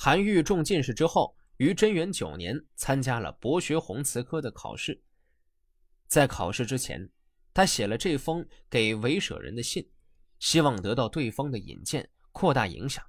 [0.00, 5.02] 韩愈中进士之后，于贞元九年参加了博学鸿词科的考试。
[6.06, 7.10] 在考试之前，
[7.52, 9.84] 他写了这封给韦舍人的信，
[10.38, 13.04] 希望得到对方的引荐，扩大影响。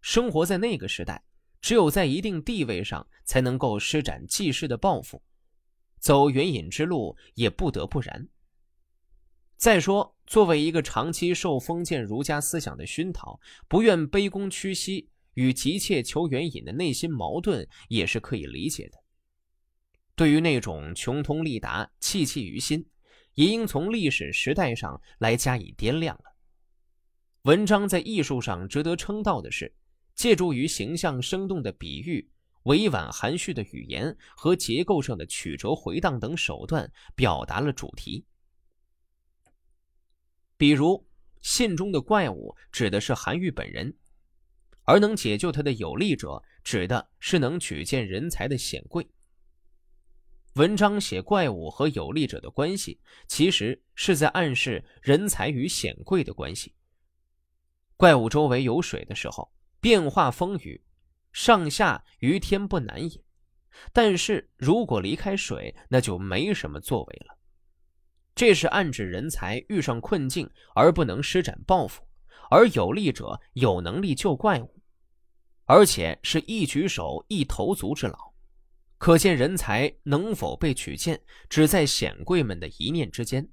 [0.00, 1.22] 生活在那个时代，
[1.60, 5.22] 只有在一定地位上才能够施展济世的抱负，
[5.98, 8.26] 走援引之路也不得不然。
[9.58, 13.38] 再说，作为一个长期受封建儒家思想的熏陶，
[13.68, 18.98] 不愿卑躬屈膝与急切求援引的内心矛盾也是可以理解的。
[20.14, 22.86] 对于那种穷通利达、戚戚于心，
[23.32, 26.36] 也应从历史时代上来加以掂量了。
[27.44, 29.74] 文章在艺术上值得称道的是。
[30.16, 32.26] 借助于形象生动的比喻、
[32.62, 38.24] 委婉含蓄的语言和结构上的曲折回荡等手段，表达了主题。
[40.56, 41.06] 比如，
[41.42, 43.94] 信中的怪物指的是韩愈本人，
[44.86, 49.06] 而能解救他的有力者，指的是能举荐人才的显贵。
[50.54, 56.74] 文章写怪物和有力者的关系，其实是在暗示人才与显贵的关系。
[57.98, 59.52] 怪物周围有水的时候。
[59.78, 60.82] 变化风雨，
[61.32, 63.22] 上下于天不难也。
[63.92, 67.38] 但是如果离开水，那就没什么作为了。
[68.34, 72.02] 这是暗指人才遇上困境而不能施展抱负，
[72.50, 74.75] 而有力者有能力救怪物，
[75.66, 78.16] 而且是一举手一投足之劳。
[78.98, 81.20] 可见人才能否被取见，
[81.50, 83.46] 只在显贵们的一念之间。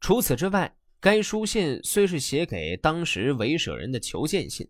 [0.00, 4.68] 除此之外，该书信虽是写给当时韦舍人的求见信。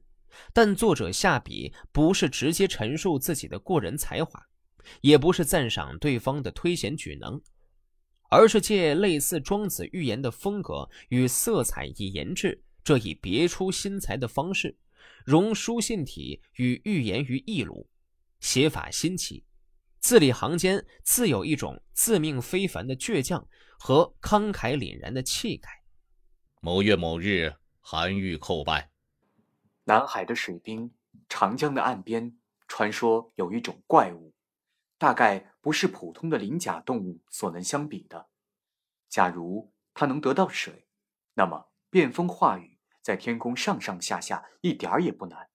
[0.53, 4.41] 但作者下笔不是直接陈述自己的过人才华，
[5.01, 7.41] 也不是赞赏对方的推贤举能，
[8.31, 14.77] 而是借类似庄子寓言的风格与色彩以言志这一别出心裁的方式，
[15.29, 17.87] 融书信体与寓言于一炉，
[18.41, 19.45] 写法新奇，
[20.01, 23.47] 字里行间自有一种自命非凡的倔强
[23.79, 25.69] 和慷慨凛然的气概。
[26.63, 28.91] 某月某日，韩愈叩拜。
[29.85, 30.95] 南海的水滨，
[31.29, 34.33] 长江的岸边，传说有一种怪物，
[34.97, 38.31] 大概不是普通的鳞甲动物所能相比的。
[39.11, 40.89] 假如它能得到水，
[41.35, 42.78] 那么变风化雨，
[43.09, 45.47] 在天空上上下下一点儿也不难；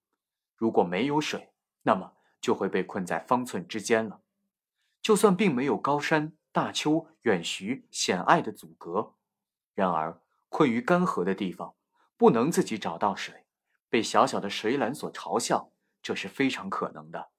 [0.56, 1.52] 如果没有水，
[1.84, 4.22] 那么就会被困在方寸之间了。
[5.04, 9.14] 就算并没有高山、大丘、远徐、险隘的阻隔，
[9.76, 10.20] 然而
[10.50, 11.76] 困于干涸的地方，
[12.18, 13.46] 不能自己找到水。
[13.88, 15.72] 被小小的水缆所嘲笑，
[16.02, 17.30] 这是非常可能的。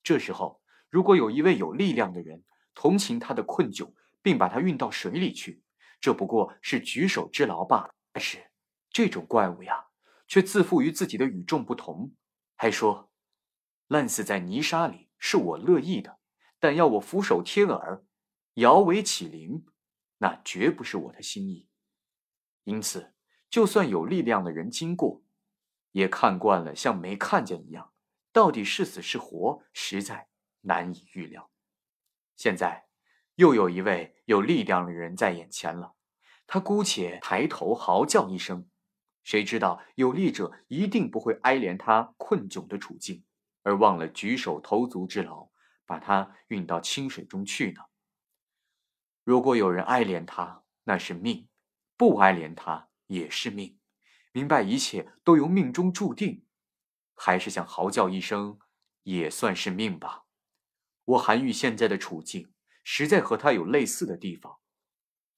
[0.00, 5.60] 这时候，如果有一位有力量的人同情他的困窘，并把他运到水里去，
[6.00, 7.90] 这不过是举手之劳罢了。
[8.12, 8.49] 但是，
[8.90, 9.86] 这种怪物呀，
[10.26, 12.12] 却自负于自己的与众不同，
[12.56, 13.10] 还说
[13.88, 16.18] ：“烂死在泥沙里是我乐意的，
[16.58, 18.04] 但要我俯首贴耳、
[18.54, 19.66] 摇尾乞灵，
[20.18, 21.68] 那绝不是我的心意。”
[22.64, 23.14] 因此，
[23.48, 25.22] 就算有力量的人经过，
[25.92, 27.92] 也看惯了，像没看见一样，
[28.32, 30.28] 到底是死是活，实在
[30.60, 31.50] 难以预料。
[32.36, 32.86] 现在
[33.34, 35.94] 又有一位有力量的人在眼前了，
[36.46, 38.69] 他姑且抬头嚎叫一声，
[39.22, 43.22] 谁知道有力者一定不会哀怜他困窘的处境，
[43.62, 45.50] 而忘了举手投足之劳，
[45.86, 47.82] 把他运到清水中去呢？
[49.22, 51.46] 如果有人哀怜他，那是命；
[51.96, 53.78] 不哀怜他，也是命。
[54.32, 56.44] 明白一切都由命中注定，
[57.14, 58.58] 还是想嚎叫一声，
[59.02, 60.24] 也算是命吧。
[61.04, 62.52] 我韩愈现在的处境，
[62.82, 64.58] 实在和他有类似的地方，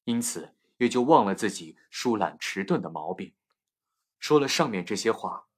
[0.05, 3.35] 因此也就忘了自己疏懒迟钝的毛病。
[4.23, 5.49] 说了上面这些话，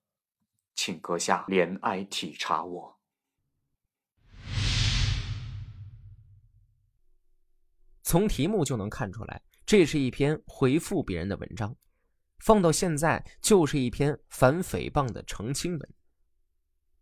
[0.75, 2.99] 请阁下怜爱体察我。
[8.03, 11.77] 从题目就能看出来，这是一篇回复别人的文章。
[12.39, 15.95] 放到现在，就是一篇反诽谤的澄清文。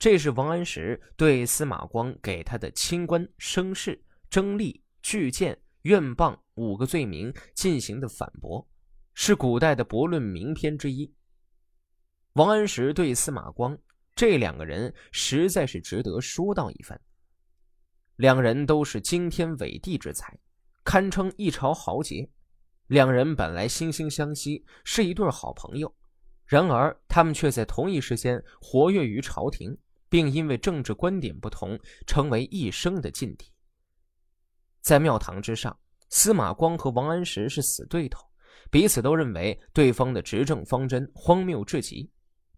[0.00, 8.68] 这是王安石对司马光给他的清官、生事、征吏、拒谏、怨谤五个罪名进行的反驳，
[9.14, 11.14] 是古代的驳论名篇之一。
[12.34, 13.76] 王安石对司马光
[14.14, 16.98] 这两个人实在是值得说道一番。
[18.16, 20.38] 两人都是惊天伟地之才，
[20.82, 22.26] 堪称一朝豪杰。
[22.86, 25.94] 两人本来惺惺相惜，是一对好朋友，
[26.46, 29.76] 然而他们却在同一时间活跃于朝廷，
[30.08, 33.46] 并因为政治观点不同，成为一生的劲敌。
[34.80, 38.26] 在庙堂之上，司马光和王安石是死对头，
[38.70, 42.10] 彼此都认为对方的执政方针荒谬至极，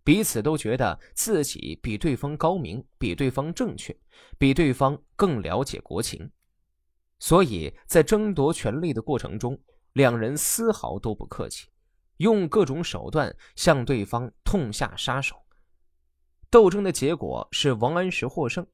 [0.04, 3.96] 彼此都觉得自己比对方高明，比对方正确，
[4.36, 6.30] 比对方更了解国情，
[7.18, 9.58] 所以在争夺权力的过程中，
[9.94, 11.68] 两人丝毫都不客气，
[12.18, 15.36] 用各种手段向对方痛下杀手。
[16.50, 18.64] 斗争的结果是王安石获胜，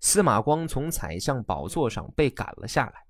[0.00, 3.07] 司马光从宰相宝座上被赶了下来。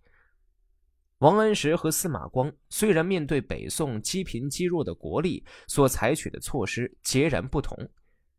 [1.19, 7.77] 王安石和司马光虽然面对北宋积贫积弱的国力所采取的措施截然不同，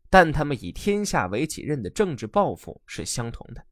[0.08, 3.62] 但他们以天下为己任的政治抱负是相同的。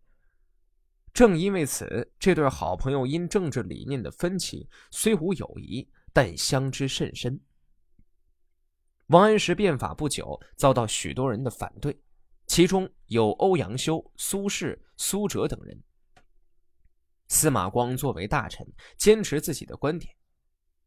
[1.14, 7.40] 正因为此，这对好朋友因政治理念的分歧虽无友谊，但相知甚深。
[9.06, 11.98] 王安石变法不久，遭到许多人的反对，
[12.46, 15.82] 其中有欧阳修、苏轼、苏辙等人。
[17.28, 18.66] 司马光作为大臣，
[18.96, 20.14] 坚持自己的观点。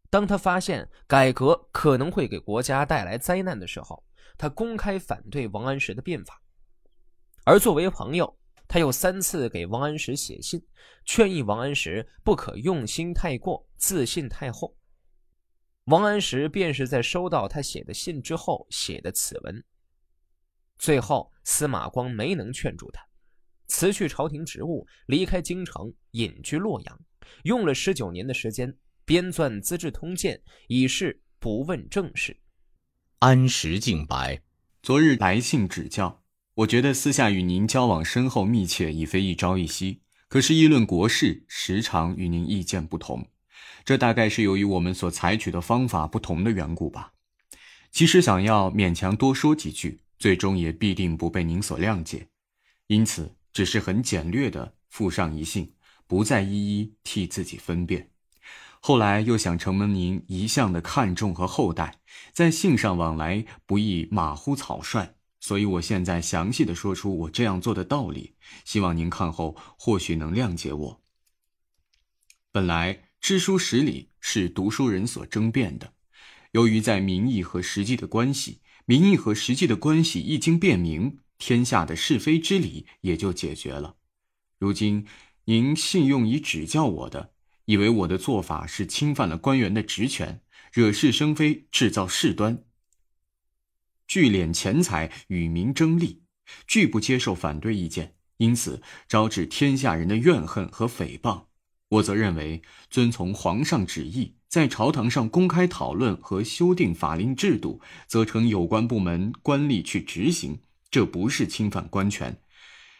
[0.09, 4.03] 当他发现改革可能会给国家带来灾难的时候，
[4.38, 6.41] 他公开反对王安石的变法。
[7.45, 10.61] 而作为朋友，他又三次给王安石写信，
[11.05, 14.75] 劝谕王安石不可用心太过，自信太厚。
[15.85, 19.63] 王安石便是在收到他写的信之后写的此文。
[20.77, 23.01] 最后，司马光没能劝住他。
[23.71, 27.00] 辞去朝廷职务，离开京城，隐居洛阳，
[27.44, 28.75] 用了十九年的时间
[29.06, 30.35] 编撰《资治通鉴》，
[30.68, 32.35] 以示不问政事。
[33.19, 34.41] 安石敬白，
[34.83, 36.21] 昨日来信指教，
[36.53, 40.01] 我觉得私下与您交往深厚密切，已非一朝一夕。
[40.27, 43.25] 可是议论国事，时常与您意见不同，
[43.85, 47.13] 这大概是由于我们所采取的方法不同的缘故吧。
[47.89, 52.27] 其实想要勉强多说几句，最终也必定不被您所谅解，
[52.88, 53.33] 因此。
[53.53, 55.74] 只是很简略的附上一信，
[56.07, 58.09] 不再一一替自己分辨。
[58.80, 62.00] 后来又想承蒙您一向的看重和厚待，
[62.33, 68.33] 在信上往来不易马虎草率，所以我现在详细的说出我这样做的道理，
[68.65, 71.01] 希望您看后或许能谅解我。
[72.51, 75.94] 本来知书识礼是读书人所争辩的，
[76.51, 81.19] 由于在名义和实际的关系，名义和实际的关系一经辨明。
[81.41, 83.95] 天下的是非之理也就解决了。
[84.59, 85.07] 如今
[85.45, 87.31] 您信用以指教我的，
[87.65, 92.63] 以为我的做法是侵犯了官员的职权，惹是生非，制造事端，
[94.07, 96.21] 聚敛钱财与民争利，
[96.67, 101.45] 拒不接受反对意见，因此招致天下人的怨恨和诽谤。
[101.89, 102.61] 我则认为，
[102.91, 110.59] 遵从皇上旨意，在朝堂上公开讨论和修订法令制度，责成有关部门官吏去执行。
[110.91, 112.38] 这不是侵犯官权，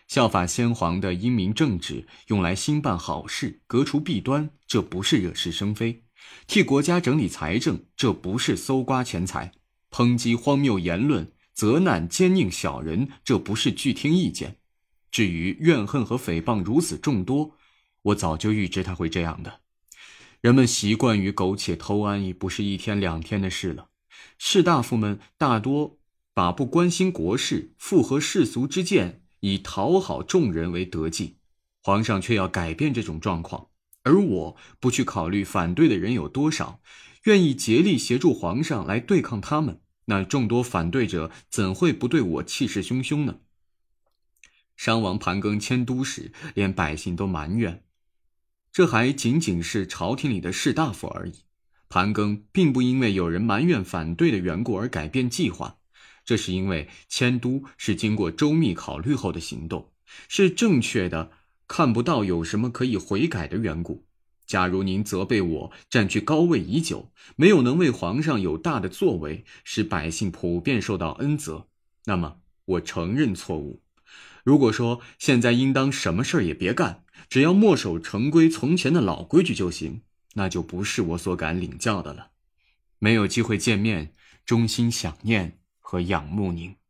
[0.07, 6.03] 效法先皇的英明正直，用来兴办好事、革除弊端，这不是惹是生非；
[6.47, 9.51] 替国家整理财政，这不是搜刮钱财；
[9.91, 14.55] 抨击荒谬言论、责难奸佞小人，这不是拒听意见。
[15.11, 17.57] 至于怨恨和诽谤如此众多，
[18.03, 19.59] 我早就预知他会这样的。
[20.39, 23.89] 人们习惯于苟且偷安，已不是一天两天的事了。
[24.37, 25.97] 士大夫们大多。
[26.33, 31.38] 把不关心国事、附和世俗之见，以讨好众人为德计，
[31.83, 33.68] 皇上却要改变这种状况，
[34.04, 36.81] 而我不去考虑反对的人有多少，
[37.24, 43.39] 愿意竭力协助皇上来对抗他们，那众多反对者怎会不对我气势汹汹呢？
[44.78, 47.83] 商王盘庚迁都时，连百姓都埋怨，
[48.71, 51.44] 这还仅仅是朝廷里的士大夫而已。
[51.90, 55.80] 盘庚并不因为有人埋怨反对的缘故而改变计划。
[56.23, 59.92] 这是因为迁都是经过周密考虑后的行动，
[60.28, 61.31] 是正确的，
[61.68, 64.06] 看不到有什么可以悔改的缘故。
[64.45, 71.68] 假如您责备我占据高位已久，没有能为皇上有大的作为，使百姓普遍受到恩泽，
[72.06, 73.81] 那么我承认错误。
[74.44, 80.01] 如果说现在应当什么事儿也别干，只要墨守成规，从前的老规矩就行，
[80.33, 82.31] 那就不是我所敢领教的了。
[82.99, 84.13] 没有机会见面，
[84.45, 85.60] 衷心想念。
[85.81, 86.81] 和仰慕您。